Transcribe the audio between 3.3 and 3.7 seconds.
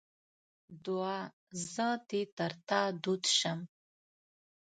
سم.